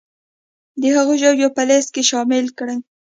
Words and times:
د 0.81 0.83
هغو 0.95 1.13
ژویو 1.21 1.55
په 1.57 1.61
لیست 1.69 1.89
کې 1.95 2.03
شامل 2.11 2.45
کړي 2.57 2.77